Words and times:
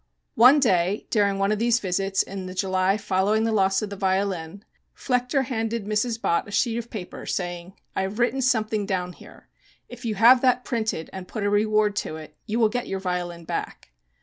One 0.33 0.59
day 0.59 1.05
during 1.11 1.37
one 1.37 1.51
of 1.51 1.59
these 1.59 1.79
visits 1.79 2.23
in 2.23 2.47
the 2.47 2.55
July 2.55 2.97
following 2.97 3.43
the 3.43 3.51
loss 3.51 3.83
of 3.83 3.91
the 3.91 3.95
violin 3.95 4.65
Flechter 4.95 5.45
handed 5.45 5.85
Mrs. 5.85 6.19
Bott 6.19 6.47
a 6.47 6.51
sheet 6.51 6.79
of 6.79 6.89
paper, 6.89 7.27
saying: 7.27 7.73
"I 7.95 8.01
have 8.01 8.17
written 8.17 8.41
something 8.41 8.87
down 8.87 9.13
here. 9.13 9.47
If 9.89 10.03
you 10.03 10.15
have 10.15 10.41
that 10.41 10.65
printed 10.65 11.11
and 11.13 11.27
put 11.27 11.43
a 11.43 11.51
reward 11.51 11.95
to 11.97 12.15
it 12.15 12.35
you 12.47 12.57
will 12.59 12.67
get 12.69 12.87
your 12.87 12.99
violin 12.99 13.45
back." 13.45 13.91